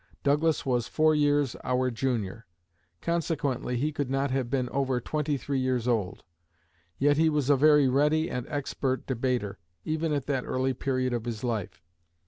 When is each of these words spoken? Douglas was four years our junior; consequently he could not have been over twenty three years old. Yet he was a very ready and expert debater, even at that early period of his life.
Douglas 0.23 0.65
was 0.65 0.87
four 0.87 1.13
years 1.13 1.55
our 1.63 1.91
junior; 1.91 2.47
consequently 3.01 3.77
he 3.77 3.91
could 3.91 4.09
not 4.09 4.31
have 4.31 4.49
been 4.49 4.67
over 4.69 4.99
twenty 4.99 5.37
three 5.37 5.59
years 5.59 5.87
old. 5.87 6.23
Yet 6.97 7.17
he 7.17 7.29
was 7.29 7.51
a 7.51 7.55
very 7.55 7.87
ready 7.87 8.27
and 8.27 8.47
expert 8.49 9.05
debater, 9.05 9.59
even 9.85 10.11
at 10.11 10.25
that 10.25 10.43
early 10.43 10.73
period 10.73 11.13
of 11.13 11.25
his 11.25 11.43
life. 11.43 11.83